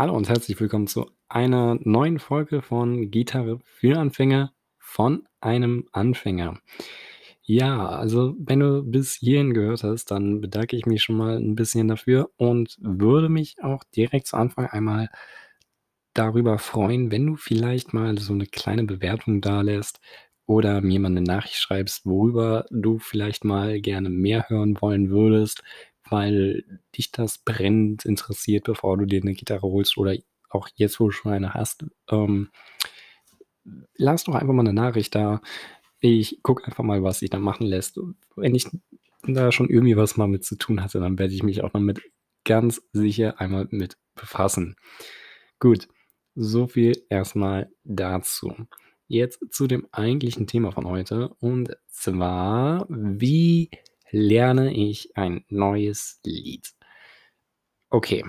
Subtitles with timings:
[0.00, 6.58] Hallo und herzlich willkommen zu einer neuen Folge von Gitarre für Anfänger von einem Anfänger.
[7.42, 11.54] Ja, also wenn du bis hierhin gehört hast, dann bedanke ich mich schon mal ein
[11.54, 15.10] bisschen dafür und würde mich auch direkt zu Anfang einmal
[16.14, 20.00] darüber freuen, wenn du vielleicht mal so eine kleine Bewertung dalässt
[20.46, 25.62] oder mir mal eine Nachricht schreibst, worüber du vielleicht mal gerne mehr hören wollen würdest,
[26.10, 26.64] weil
[26.96, 30.16] dich das brennend interessiert, bevor du dir eine Gitarre holst oder
[30.48, 31.84] auch jetzt, wo du schon eine hast.
[32.10, 32.50] Ähm,
[33.96, 35.40] lass doch einfach mal eine Nachricht da.
[36.00, 38.00] Ich gucke einfach mal, was sich da machen lässt.
[38.36, 38.66] wenn ich
[39.22, 41.80] da schon irgendwie was mal mit zu tun hatte, dann werde ich mich auch noch
[41.80, 42.00] mit
[42.44, 44.76] ganz sicher einmal mit befassen.
[45.58, 45.88] Gut,
[46.34, 48.54] so viel erstmal dazu.
[49.08, 53.70] Jetzt zu dem eigentlichen Thema von heute und zwar, wie
[54.10, 56.70] lerne ich ein neues Lied?
[57.90, 58.24] Okay,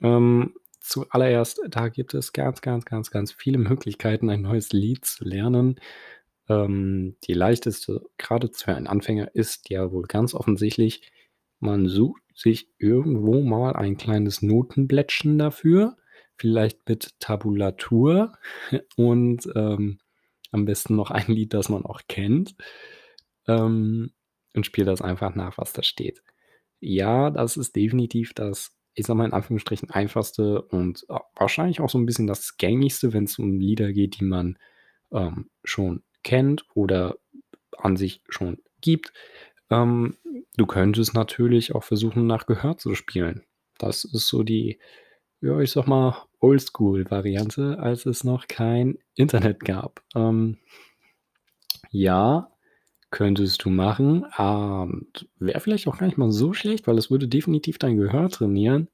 [0.00, 5.24] ähm, zuallererst, da gibt es ganz, ganz, ganz, ganz viele Möglichkeiten, ein neues Lied zu
[5.24, 5.80] lernen.
[6.48, 11.10] Ähm, die leichteste, gerade für einen Anfänger, ist ja wohl ganz offensichtlich,
[11.60, 15.96] man sucht sich irgendwo mal ein kleines Notenblättchen dafür,
[16.36, 18.32] vielleicht mit Tabulatur
[18.96, 19.98] und ähm,
[20.50, 22.56] am besten noch ein Lied, das man auch kennt.
[23.46, 24.12] Ähm,
[24.54, 26.22] und spiele das einfach nach, was da steht.
[26.80, 31.98] Ja, das ist definitiv das, ich sag mal in Anführungsstrichen, einfachste und wahrscheinlich auch so
[31.98, 34.58] ein bisschen das gängigste, wenn es um Lieder geht, die man
[35.12, 37.16] ähm, schon kennt oder
[37.78, 39.12] an sich schon gibt.
[39.70, 40.16] Ähm,
[40.56, 43.42] du könntest natürlich auch versuchen, nach Gehör zu spielen.
[43.78, 44.78] Das ist so die,
[45.40, 50.02] ja, ich sag mal, Oldschool-Variante, als es noch kein Internet gab.
[50.14, 50.58] Ähm,
[51.90, 52.51] ja,
[53.12, 54.24] Könntest du machen.
[54.24, 58.28] Und wäre vielleicht auch gar nicht mal so schlecht, weil es würde definitiv dein Gehör
[58.30, 58.88] trainieren.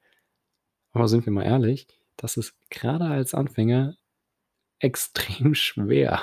[0.93, 1.87] Aber sind wir mal ehrlich,
[2.17, 3.95] das ist gerade als Anfänger
[4.81, 6.23] extrem schwer.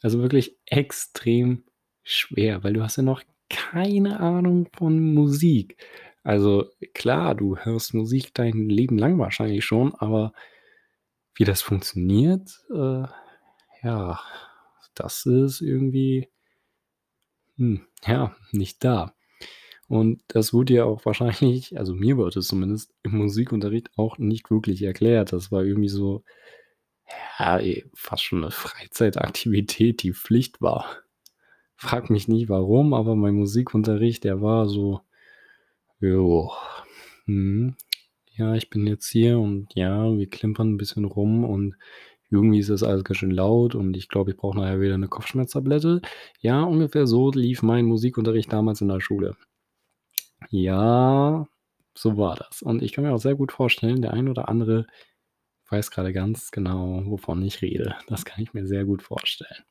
[0.00, 1.64] Also wirklich extrem
[2.04, 5.76] schwer, weil du hast ja noch keine Ahnung von Musik.
[6.22, 10.32] Also klar, du hörst Musik dein Leben lang wahrscheinlich schon, aber
[11.34, 13.06] wie das funktioniert, äh,
[13.82, 14.20] ja,
[14.94, 16.28] das ist irgendwie
[17.58, 19.14] hm, ja, nicht da.
[19.88, 24.50] Und das wurde ja auch wahrscheinlich, also mir wurde es zumindest im Musikunterricht auch nicht
[24.50, 25.32] wirklich erklärt.
[25.32, 26.24] Das war irgendwie so,
[27.38, 27.60] ja,
[27.94, 30.86] fast schon eine Freizeitaktivität, die Pflicht war.
[31.76, 35.00] Frag mich nicht warum, aber mein Musikunterricht, der war so,
[36.00, 36.52] jo,
[37.26, 37.76] hm,
[38.36, 41.76] ja, ich bin jetzt hier und ja, wir klimpern ein bisschen rum und
[42.30, 45.08] irgendwie ist das alles ganz schön laut und ich glaube, ich brauche nachher wieder eine
[45.08, 46.02] Kopfschmerztablette.
[46.40, 49.36] Ja, ungefähr so lief mein Musikunterricht damals in der Schule.
[50.50, 51.46] Ja,
[51.94, 52.62] so war das.
[52.62, 54.86] Und ich kann mir auch sehr gut vorstellen, der ein oder andere
[55.70, 57.96] weiß gerade ganz genau, wovon ich rede.
[58.06, 59.64] Das kann ich mir sehr gut vorstellen.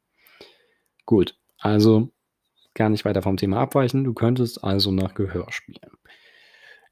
[1.06, 2.12] Gut, also
[2.74, 4.03] gar nicht weiter vom Thema abweichen.
[4.03, 5.91] Du könntest also nach Gehör spielen.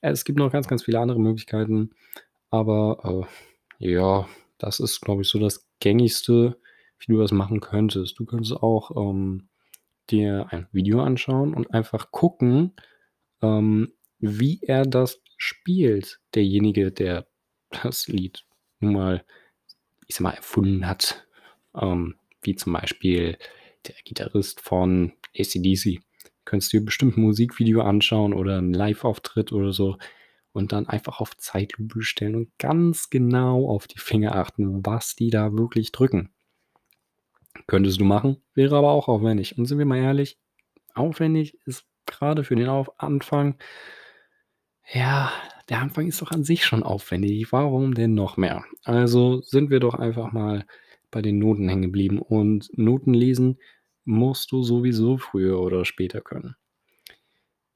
[0.02, 1.92] Es gibt noch ganz, ganz viele andere Möglichkeiten,
[2.50, 3.28] aber
[3.80, 4.28] äh, ja,
[4.58, 6.60] das ist, glaube ich, so das Gängigste,
[7.00, 8.18] wie du das machen könntest.
[8.20, 9.50] Du könntest auch ähm,
[10.10, 12.74] dir ein Video anschauen und einfach gucken,
[13.42, 17.28] ähm, wie er das spielt, derjenige, der
[17.84, 18.46] das Lied
[18.80, 19.26] nun mal,
[20.08, 21.28] ich sag mal, erfunden hat.
[21.76, 23.38] Ähm, wie zum Beispiel
[23.88, 26.00] der Gitarrist von ACDC.
[26.46, 29.98] Könntest du dir bestimmt ein Musikvideo anschauen oder einen Live-Auftritt oder so
[30.56, 35.30] und dann einfach auf Zeitlupe stellen und ganz genau auf die Finger achten, was die
[35.30, 36.30] da wirklich drücken.
[37.68, 39.58] Könntest du machen, wäre aber auch aufwendig.
[39.58, 40.40] Und sind wir mal ehrlich,
[40.94, 43.58] aufwendig ist gerade für den Anfang,
[44.94, 45.32] ja,
[45.68, 47.52] der Anfang ist doch an sich schon aufwendig.
[47.52, 48.64] Warum denn noch mehr?
[48.84, 50.66] Also sind wir doch einfach mal
[51.12, 52.20] bei den Noten hängen geblieben.
[52.20, 53.60] Und Noten lesen
[54.06, 56.56] musst du sowieso früher oder später können.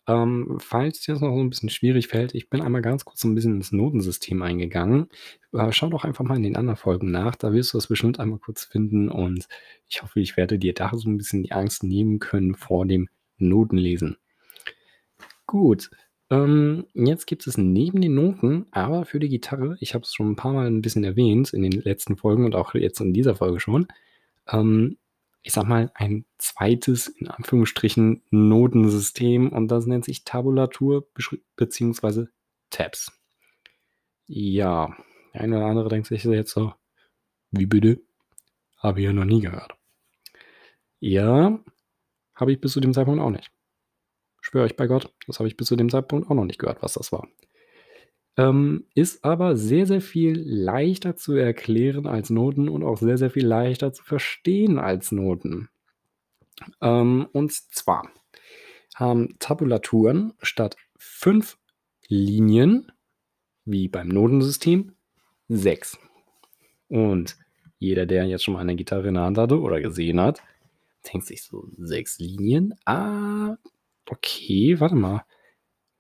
[0.10, 3.20] Ähm, falls dir das noch so ein bisschen schwierig fällt, ich bin einmal ganz kurz
[3.20, 5.08] so ein bisschen ins Notensystem eingegangen.
[5.54, 8.20] Äh, schau doch einfach mal in den anderen Folgen nach, da wirst du das bestimmt
[8.20, 9.48] einmal kurz finden und
[9.88, 13.08] ich hoffe, ich werde dir da so ein bisschen die Angst nehmen können vor dem
[13.38, 14.18] Notenlesen.
[15.46, 15.92] Gut,
[16.32, 20.32] ähm, jetzt gibt es neben den Noten, aber für die Gitarre, ich habe es schon
[20.32, 23.36] ein paar Mal ein bisschen erwähnt in den letzten Folgen und auch jetzt in dieser
[23.36, 23.86] Folge schon,
[24.48, 24.98] ähm,
[25.42, 31.08] ich sag mal, ein zweites, in Anführungsstrichen, Notensystem und das nennt sich Tabulatur
[31.56, 32.26] bzw.
[32.70, 33.12] Tabs.
[34.28, 34.96] Ja,
[35.34, 36.74] der eine oder andere denkt sich jetzt so,
[37.52, 38.02] wie bitte?
[38.78, 39.76] Habe ich ja noch nie gehört.
[41.00, 41.60] Ja,
[42.36, 43.52] habe ich bis zu dem Zeitpunkt auch nicht.
[44.42, 46.82] Schwöre euch bei Gott, das habe ich bis zu dem Zeitpunkt auch noch nicht gehört,
[46.82, 47.28] was das war.
[48.40, 53.30] Ähm, ist aber sehr, sehr viel leichter zu erklären als Noten und auch sehr, sehr
[53.30, 55.68] viel leichter zu verstehen als Noten.
[56.82, 58.10] Ähm, und zwar
[58.96, 61.58] haben Tabulaturen statt 5
[62.08, 62.90] Linien,
[63.66, 64.94] wie beim Notensystem,
[65.50, 66.00] 6.
[66.88, 67.38] Und
[67.78, 70.42] jeder, der jetzt schon mal eine Gitarre in der Hand hatte oder gesehen hat,
[71.12, 72.74] denkt sich so, 6 Linien?
[72.86, 73.58] Ah,
[74.06, 75.26] okay, warte mal.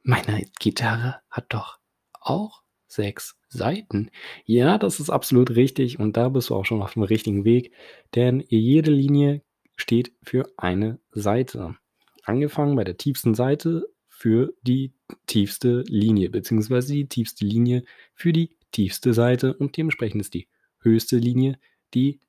[0.03, 1.78] Meine Gitarre hat doch
[2.19, 4.12] auch 6 Saiten.
[4.45, 7.74] Ja, das ist absolut richtig und da bist du auch schon auf dem richtigen Weg,
[8.16, 9.42] denn jede Linie
[9.75, 11.75] steht für eine Saite.
[12.24, 14.94] Angefangen bei der tiefsten Seite für die
[15.27, 17.83] tiefste Linie, beziehungsweise die tiefste Linie
[18.13, 20.48] für die tiefste Seite und dementsprechend ist die
[20.81, 21.60] höchste Linie
[21.94, 22.19] die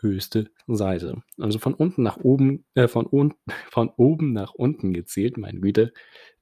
[0.00, 1.22] höchste Seite.
[1.38, 3.34] Also von unten nach oben, äh, von, un
[3.70, 5.92] von oben nach unten gezählt, meine Güte,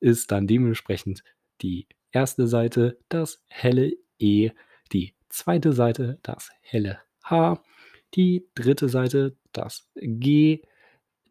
[0.00, 1.22] ist dann dementsprechend
[1.62, 4.50] die erste Seite das helle E,
[4.92, 7.62] die zweite Seite das helle H,
[8.14, 10.62] die dritte Seite das G,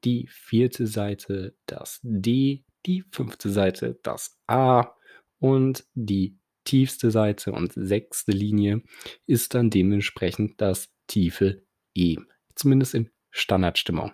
[0.03, 4.94] die vierte Seite das D, die fünfte Seite das A
[5.39, 8.81] und die tiefste Seite und sechste Linie
[9.25, 11.63] ist dann dementsprechend das tiefe
[11.95, 12.18] E.
[12.56, 14.12] Zumindest in Standardstimmung.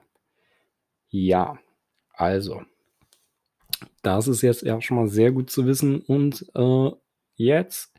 [1.09, 1.59] Ja,
[2.13, 2.61] also,
[4.03, 6.01] das ist jetzt ja schon mal sehr gut zu wissen.
[6.01, 6.91] Und äh,
[7.35, 7.93] jetzt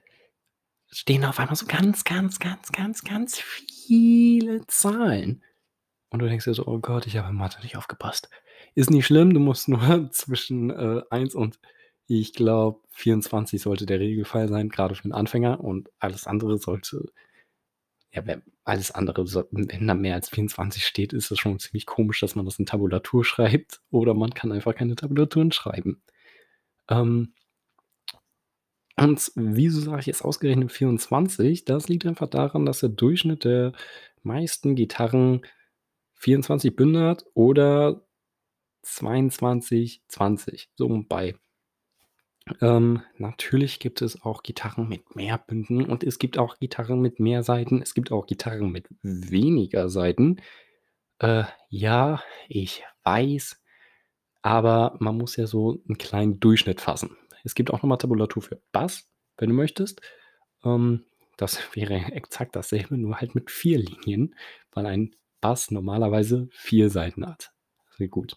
[0.91, 5.43] stehen auf einmal so ganz, ganz, ganz, ganz, ganz viele Zahlen.
[6.11, 8.31] Und du denkst dir so, oh Gott, ich habe in Mathe nicht aufgepasst.
[8.77, 11.59] Ist nicht schlimm, du musst nur zwischen äh, 1 und
[12.07, 15.61] ich glaube 24 sollte der Regelfall sein, gerade für einen Anfänger.
[15.61, 17.07] Und alles andere sollte,
[18.15, 18.23] ja,
[18.65, 22.45] alles andere, wenn da mehr als 24 steht, ist es schon ziemlich komisch, dass man
[22.45, 23.81] das in Tabulatur schreibt.
[23.91, 26.03] Oder man kann einfach keine Tabulaturen schreiben.
[26.89, 27.35] Ähm,
[28.97, 31.65] und wieso sage ich jetzt ausgerechnet 24?
[31.65, 33.73] Das liegt einfach daran, dass der Durchschnitt der
[34.23, 35.43] meisten Gitarren
[36.15, 38.07] 24 Bünde hat oder
[38.83, 41.35] 22, 20, so bei.
[42.61, 47.19] Ähm, natürlich gibt es auch Gitarren mit mehr Bünden und es gibt auch Gitarren mit
[47.19, 47.81] mehr Saiten.
[47.81, 50.41] Es gibt auch Gitarren mit weniger Saiten.
[51.21, 53.63] Äh, ja, ich weiß,
[54.43, 57.17] aber man muss ja so einen kleinen Durchschnitt fassen.
[57.45, 59.09] Es gibt auch nochmal Tabulatur für Bass,
[59.39, 60.03] wenn du möchtest.
[60.65, 61.07] Ähm,
[61.39, 64.35] das wäre exakt dasselbe, nur halt mit vier Linien,
[64.73, 67.53] weil ein Bass normalerweise vier Seiten hat.
[67.97, 68.37] Sehr gut.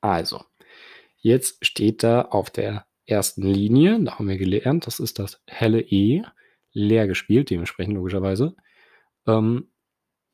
[0.00, 0.44] Also,
[1.22, 5.80] jetzt steht da auf der ersten Linie, da haben wir gelernt, das ist das helle
[5.80, 6.22] E,
[6.72, 8.54] leer gespielt, dementsprechend logischerweise,
[9.26, 9.68] ähm,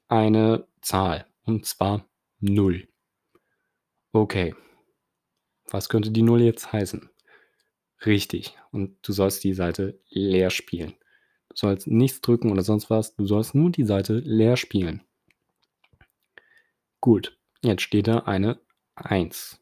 [0.08, 2.08] eine Zahl, und zwar
[2.40, 2.88] 0.
[4.12, 4.54] Okay.
[5.70, 7.10] Was könnte die 0 jetzt heißen?
[8.06, 8.56] Richtig.
[8.70, 10.94] Und du sollst die Seite leer spielen.
[11.50, 13.16] Du sollst nichts drücken oder sonst was.
[13.16, 15.02] Du sollst nur die Seite leer spielen.
[17.00, 18.60] Gut, jetzt steht da eine
[18.94, 19.60] 1.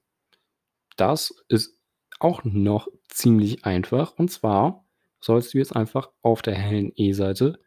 [0.96, 1.78] Das ist
[2.18, 4.18] auch noch ziemlich einfach.
[4.18, 4.86] Und zwar
[5.20, 7.58] sollst du jetzt einfach auf der hellen E-Seite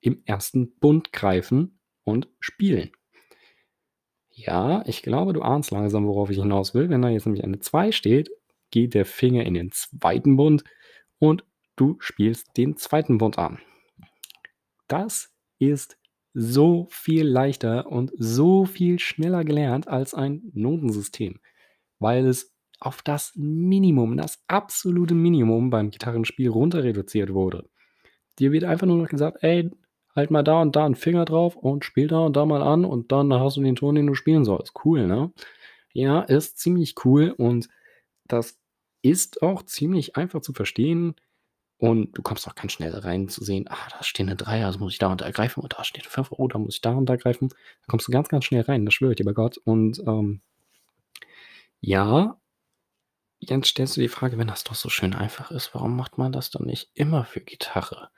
[0.00, 2.92] im ersten Bund greifen und spielen.
[4.30, 6.88] Ja, ich glaube, du ahnst langsam, worauf ich hinaus will.
[6.88, 8.30] Wenn da jetzt nämlich eine 2 steht,
[8.70, 10.62] geht der Finger in den zweiten Bund
[11.18, 13.58] und du spielst den zweiten Bund an.
[14.86, 15.98] Das ist
[16.34, 21.40] so viel leichter und so viel schneller gelernt als ein Notensystem,
[21.98, 27.68] weil es auf das Minimum, das absolute Minimum beim Gitarrenspiel runter reduziert wurde.
[28.38, 29.70] Dir wird einfach nur noch gesagt, ey,
[30.14, 32.84] halt mal da und da einen Finger drauf und spiel da und da mal an
[32.84, 34.72] und dann hast du den Ton, den du spielen sollst.
[34.84, 35.32] Cool, ne?
[35.92, 37.68] Ja, ist ziemlich cool und
[38.26, 38.58] das
[39.02, 41.14] ist auch ziemlich einfach zu verstehen.
[41.80, 44.80] Und du kommst auch ganz schnell rein zu sehen, ah, da steht eine 3, also
[44.80, 45.60] muss ich da und da greifen.
[45.60, 47.48] Und da steht eine 5, oh, da muss ich da und da greifen.
[47.50, 49.58] Da kommst du ganz, ganz schnell rein, das schwöre ich dir bei Gott.
[49.58, 50.40] Und ähm,
[51.80, 52.36] ja,
[53.40, 56.32] jetzt stellst du die Frage, wenn das doch so schön einfach ist, warum macht man
[56.32, 58.10] das dann nicht immer für Gitarre?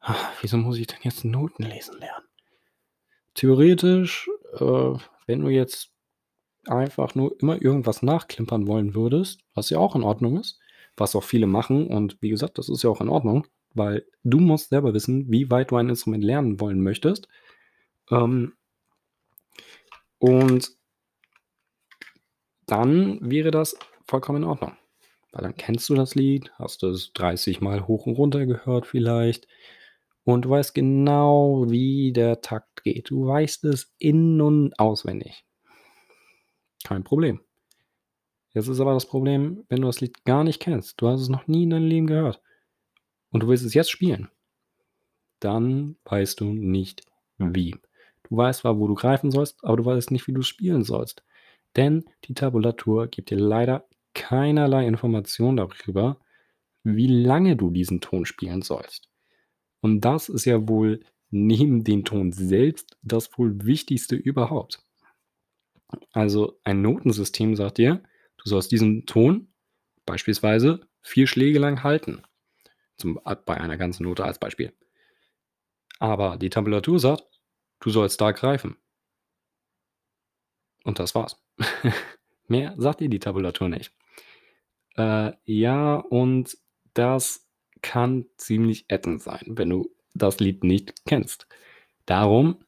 [0.00, 2.26] Ach, wieso muss ich denn jetzt Noten lesen lernen?
[3.34, 4.28] Theoretisch,
[4.58, 4.94] äh,
[5.26, 5.90] wenn du jetzt
[6.66, 10.58] einfach nur immer irgendwas nachklimpern wollen würdest, was ja auch in Ordnung ist,
[10.96, 14.38] was auch viele machen und wie gesagt, das ist ja auch in Ordnung, weil du
[14.38, 17.28] musst selber wissen, wie weit du ein Instrument lernen wollen möchtest.
[18.10, 18.54] Ähm,
[20.18, 20.72] und
[22.66, 23.76] dann wäre das
[24.08, 24.72] vollkommen in Ordnung.
[25.32, 29.46] Weil dann kennst du das Lied, hast es 30 Mal hoch und runter gehört vielleicht
[30.24, 33.10] und du weißt genau, wie der Takt geht.
[33.10, 35.44] Du weißt es in und auswendig.
[36.84, 37.40] Kein Problem.
[38.52, 41.00] Jetzt ist aber das Problem, wenn du das Lied gar nicht kennst.
[41.00, 42.42] Du hast es noch nie in deinem Leben gehört.
[43.30, 44.28] und du willst es jetzt spielen,
[45.40, 47.06] dann weißt du nicht
[47.38, 47.76] wie.
[48.24, 51.24] Du weißt zwar, wo du greifen sollst, aber du weißt nicht, wie du spielen sollst.
[51.76, 53.87] Denn die Tabulatur gibt dir leider
[54.18, 56.18] keinerlei Information darüber,
[56.82, 59.08] wie lange du diesen Ton spielen sollst.
[59.80, 64.82] Und das ist ja wohl neben den Ton selbst das wohl wichtigste überhaupt.
[66.12, 68.02] Also ein Notensystem sagt dir,
[68.38, 69.48] du sollst diesen Ton
[70.04, 72.22] beispielsweise vier Schläge lang halten.
[72.96, 74.72] Zum, bei einer ganzen Note als Beispiel.
[76.00, 77.24] Aber die Tabulatur sagt,
[77.78, 78.76] du sollst da greifen.
[80.82, 81.40] Und das war's.
[82.48, 83.92] Mehr sagt dir die Tabulatur nicht.
[84.96, 86.56] Äh, ja, und
[86.94, 87.48] das
[87.82, 91.46] kann ziemlich ätzend sein, wenn du das Lied nicht kennst.
[92.06, 92.64] Darum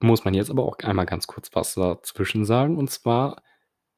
[0.00, 2.76] muss man jetzt aber auch einmal ganz kurz was dazwischen sagen.
[2.76, 3.42] Und zwar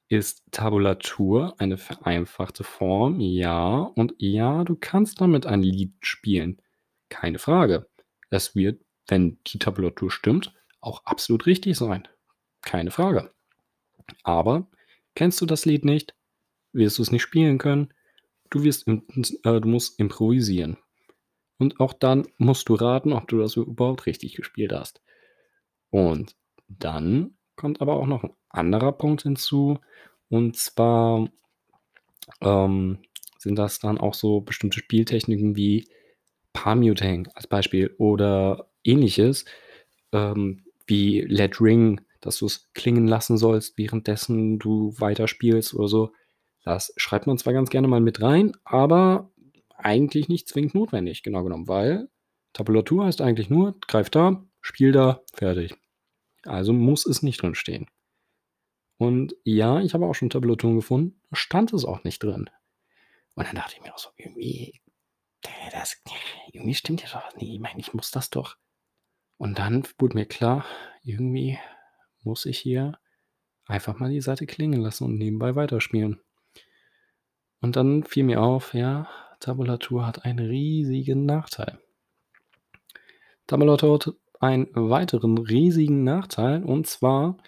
[0.09, 3.79] ist Tabulatur eine vereinfachte Form, ja.
[3.95, 6.61] Und ja, du kannst damit ein Lied spielen.
[7.09, 7.89] Keine Frage.
[8.31, 12.09] Es wird, wenn die Tabulatur stimmt, auch absolut richtig sein.
[12.63, 13.33] Keine Frage.
[14.23, 14.69] Aber
[15.15, 16.15] kennst du das Lied nicht,
[16.73, 17.93] wirst du es nicht spielen können.
[18.51, 19.01] Du, wirst, äh,
[19.43, 20.77] du musst improvisieren.
[21.59, 25.01] Und auch dann musst du raten, ob du das überhaupt richtig gespielt hast.
[25.91, 26.37] Und
[26.69, 29.79] dann kommt aber auch noch ein anderer Punkt hinzu.
[30.29, 31.29] Und zwar
[32.41, 32.99] ähm,
[33.39, 35.89] sind das dann auch so bestimmte Spieltechniken wie
[36.53, 39.45] Palmuting als Beispiel oder ähnliches,
[40.13, 46.13] ähm, wie Let Ring, dass du es klingen lassen sollst, währenddessen du weiterspielst oder so.
[46.63, 49.31] Das schreibt man zwar ganz gerne mal mit rein, aber
[49.77, 52.09] eigentlich nicht zwingend notwendig, genau genommen, weil
[52.53, 55.75] Tabulatur heißt eigentlich nur, greif da, spiel da, fertig.
[56.45, 57.87] Also muss es nicht drin stehen.
[58.99, 62.49] Und ja, ich habe auch schon Tabulaturen gefunden, stand es auch nicht drin.
[63.35, 64.81] Und dann dachte ich mir auch so, irgendwie,
[65.73, 66.01] das,
[66.53, 67.53] irgendwie stimmt ja doch nicht.
[67.53, 68.57] Ich meine, ich muss das doch.
[69.39, 70.65] Und dann wurde mir klar,
[71.03, 71.59] irgendwie
[72.23, 72.99] muss ich hier
[73.67, 76.21] einfach mal die Seite klingen lassen und nebenbei weiterspielen.
[77.63, 79.09] Und dann fiel mir auf, ja,
[79.41, 81.79] Tabulatur hat einen riesigen Nachteil.
[83.47, 87.39] Tabulatur hat einen weiteren riesigen Nachteil und zwar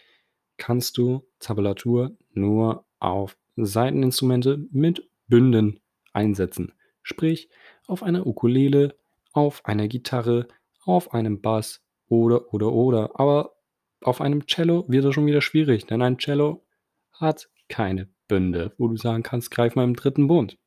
[0.57, 5.81] kannst du Tabulatur nur auf Saiteninstrumente mit Bünden
[6.13, 6.73] einsetzen.
[7.03, 7.49] Sprich,
[7.89, 8.97] auf einer Ukulele,
[9.33, 10.47] auf einer Gitarre,
[10.85, 13.19] auf einem Bass oder, oder, oder.
[13.19, 13.57] Aber
[14.01, 16.65] auf einem Cello wird es schon wieder schwierig, denn ein Cello
[17.13, 20.59] hat keine Bünde, wo du sagen kannst, greif mal im dritten Bund.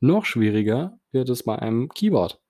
[0.00, 2.40] Noch schwieriger wird es bei einem Keyboard.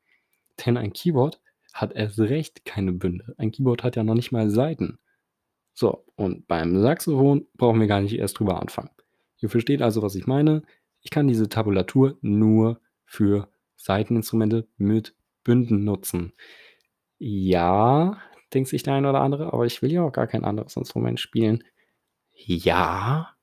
[0.64, 1.40] Denn ein Keyboard
[1.72, 3.34] hat erst recht keine Bünde.
[3.38, 4.98] Ein Keyboard hat ja noch nicht mal Saiten.
[5.72, 8.90] So, und beim Saxophon brauchen wir gar nicht erst drüber anfangen.
[9.38, 10.62] Ihr versteht also, was ich meine.
[11.00, 16.32] Ich kann diese Tabulatur nur für Saiteninstrumente mit Bünden nutzen.
[17.18, 18.18] Ja,
[18.54, 21.20] denkt sich der eine oder andere, aber ich will ja auch gar kein anderes Instrument
[21.20, 21.64] spielen.
[22.32, 23.33] Ja,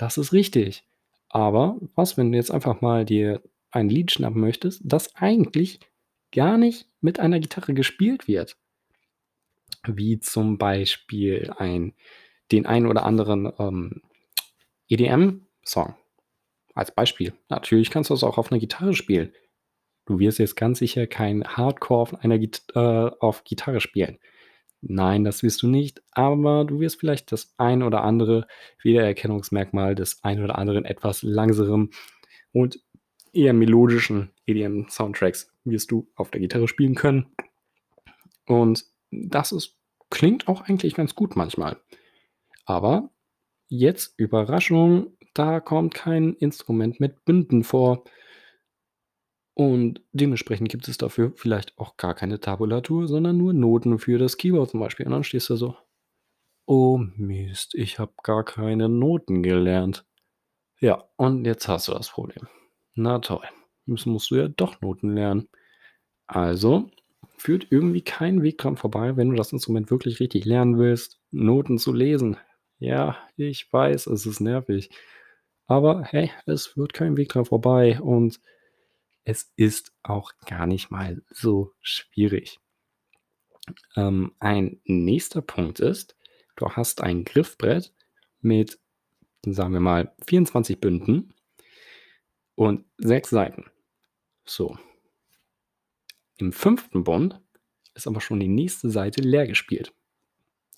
[0.00, 0.84] das ist richtig.
[1.28, 5.78] Aber was, wenn du jetzt einfach mal dir ein Lied schnappen möchtest, das eigentlich
[6.32, 8.56] gar nicht mit einer Gitarre gespielt wird?
[9.86, 11.92] Wie zum Beispiel ein,
[12.50, 14.02] den einen oder anderen ähm,
[14.88, 15.94] EDM-Song.
[16.74, 17.34] Als Beispiel.
[17.48, 19.32] Natürlich kannst du das auch auf einer Gitarre spielen.
[20.06, 24.18] Du wirst jetzt ganz sicher kein Hardcore auf, einer Git äh, auf Gitarre spielen.
[24.82, 28.46] Nein, das wirst du nicht, aber du wirst vielleicht das ein oder andere
[28.82, 31.90] Wiedererkennungsmerkmal des ein oder anderen etwas langsamen
[32.52, 32.80] und
[33.32, 37.26] eher melodischen EDM-Soundtracks wirst du auf der Gitarre spielen können.
[38.46, 39.76] Und das ist,
[40.08, 41.78] klingt auch eigentlich ganz gut manchmal.
[42.64, 43.10] Aber
[43.68, 48.04] jetzt Überraschung, da kommt kein Instrument mit Bünden vor.
[49.60, 54.38] Und dementsprechend gibt es dafür vielleicht auch gar keine Tabulatur, sondern nur Noten für das
[54.38, 55.04] Keyboard zum Beispiel.
[55.04, 55.76] Und dann stehst du so,
[56.64, 60.06] oh Mist, ich habe gar keine Noten gelernt.
[60.80, 62.48] Ja, und jetzt hast du das Problem.
[62.94, 63.44] Na toll,
[63.84, 65.46] jetzt musst du ja doch Noten lernen.
[66.26, 66.88] Also
[67.36, 71.76] führt irgendwie kein Weg dran vorbei, wenn du das Instrument wirklich richtig lernen willst, Noten
[71.76, 72.38] zu lesen.
[72.78, 74.88] Ja, ich weiß, es ist nervig.
[75.66, 78.40] Aber hey, es führt kein Weg dran vorbei und
[79.30, 82.58] es ist auch gar nicht mal so schwierig.
[83.94, 86.16] Ähm, ein nächster Punkt ist,
[86.56, 87.92] du hast ein Griffbrett
[88.40, 88.80] mit,
[89.46, 91.32] sagen wir mal, 24 Bünden
[92.56, 93.70] und sechs Seiten.
[94.44, 94.76] So.
[96.38, 97.40] Im fünften Bund
[97.94, 99.92] ist aber schon die nächste Seite leer gespielt.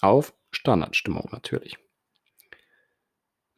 [0.03, 1.79] Auf Standardstimmung natürlich.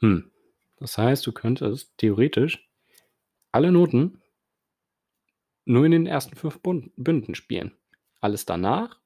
[0.00, 0.30] Hm.
[0.76, 2.68] Das heißt, du könntest theoretisch
[3.50, 4.20] alle Noten
[5.66, 7.72] nur in den ersten 5 Bun Bünden spielen.
[8.20, 9.00] Alles danach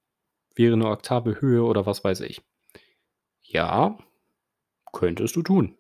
[0.56, 2.42] wäre 'ne Oktave Höhe oder was weiß ich.
[3.42, 3.96] Ja,
[4.92, 5.76] könntest du tun.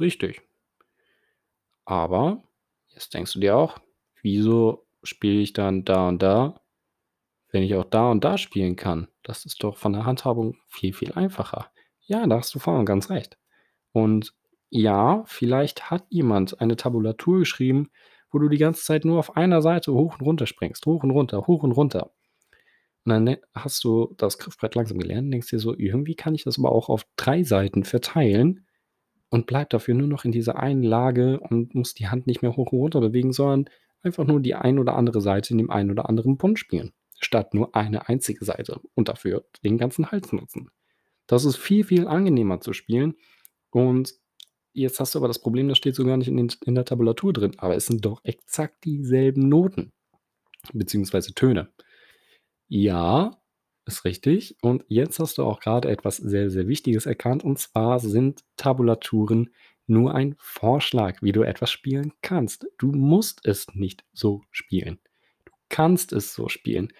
[0.00, 0.42] Richtig.
[1.86, 2.42] Aber
[2.88, 3.78] jetzt denkst du dir auch:
[4.22, 6.60] „Wieso spiele ich dann da und da,
[7.52, 9.08] wenn ich auch da und da spielen kann?
[9.24, 11.70] Das ist doch von der Handhabung viel, viel einfacher.“
[12.06, 13.38] Ja, da hast du und ganz recht.
[13.92, 14.34] Und
[14.70, 17.90] ja, vielleicht hat jemand eine Tabulatur geschrieben,
[18.32, 21.10] wo du die ganze Zeit nur auf einer Seite hoch und runter springst, hoch und
[21.10, 22.12] runter, hoch und runter.
[23.04, 26.44] Und dann, hast du das Griffbrett langsam gelernt und denkst dir so: „Irgendwie kann ich
[26.44, 28.66] das aber auch auf 3 Seiten verteilen
[29.30, 32.56] und bleibe dafür nur noch in dieser einen Lage und muss die Hand nicht mehr
[32.56, 33.70] hoch und runter bewegen, sondern
[34.02, 37.54] einfach nur die ein oder andere Seite in dem einen oder anderen Bund spielen, statt
[37.54, 40.70] nur eine einzige Seite und dafür den ganzen Hals nutzen.“
[41.28, 43.14] Das ist viel, viel angenehmer zu spielen
[43.70, 44.14] und
[44.80, 46.84] jetzt hast du aber das Problem, das steht so gar nicht in den in der
[46.84, 49.92] Tabulatur drin, aber es sind doch exakt dieselben Noten
[50.72, 51.68] beziehungsweise Töne.
[52.68, 53.40] Ja,
[53.86, 54.56] ist richtig.
[54.62, 59.50] Und jetzt hast du auch grade etwas sehr, sehr Wichtiges erkannt, und zwar sind Tabulaturen
[59.86, 62.66] nur ein Vorschlag, wie du etwas spielen kannst.
[62.76, 64.98] Du musst es nicht so spielen.
[65.46, 66.92] Du kannst es so spielen.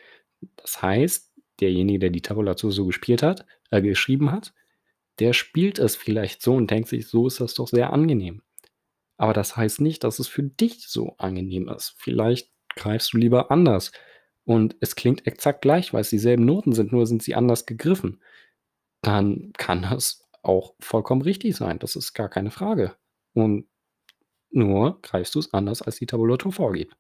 [0.57, 4.55] Das heißt, derjenige, der die Tabulatur so gespielt hat äh, geschrieben hat,
[5.21, 8.43] der spielt es vielleicht so und denkt sich: „So ist das doch sehr angenehm.“
[9.17, 11.95] Aber das heißt nicht, dass es für dich so angenehm ist.
[11.99, 13.93] Vielleicht greifst du lieber anders
[14.45, 18.23] und es klingt exakt gleich, weil's dieselben Noten sind, nur sind sie anders gegriffen.
[19.03, 21.79] Dann kann das auch vollkommen richtig sein.
[21.81, 22.97] Das ist gar keine Frage.
[23.35, 23.69] Und
[24.51, 26.97] nur greifst du's anders, als die Tabulatur vorgibt.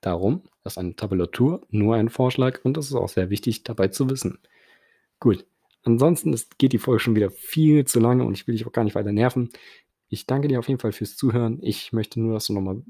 [0.00, 4.10] Darum ist eine Tabulatur nur ein Vorschlag und das ist auch sehr wichtig dabei zu
[4.10, 4.38] wissen.
[5.20, 5.46] Gut,
[5.88, 8.72] ansonsten ist geht die Folge schon wieder viel zu lange und ich will dich auch
[8.72, 9.50] gar nicht weiter nerven.
[10.08, 11.58] Ich danke dir auf jeden Fall fürs Zuhören.
[11.62, 12.82] Ich möchte nur, dass du noch mal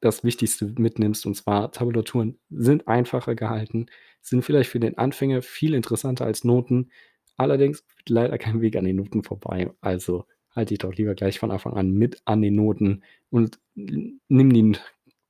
[0.00, 3.86] das Wichtigste mitnimmst, und zwar Tabulaturen sind einfacher gehalten,
[4.22, 6.90] sind vielleicht für den Anfänger viel interessanter als Noten.
[7.36, 9.70] Allerdings leider kein Weg an den Noten vorbei.
[9.80, 14.52] Also, halt dich doch lieber gleich von Anfang an mit an den Noten und nimm
[14.52, 14.76] die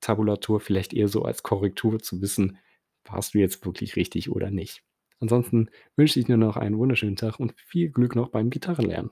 [0.00, 2.58] Tabulatur vielleicht eher so als Korrektur zu wissen,
[3.04, 4.82] warst du jetzt wirklich richtig oder nicht.
[5.20, 9.10] Ansonsten wünsche ich dir noch einen wunderschönen Tag und viel Glück noch beim Gitarrenlernen.